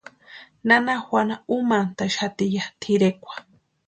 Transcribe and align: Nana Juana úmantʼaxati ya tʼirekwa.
Nana 0.67 0.93
Juana 1.05 1.35
úmantʼaxati 1.55 2.45
ya 2.55 2.63
tʼirekwa. 2.81 3.33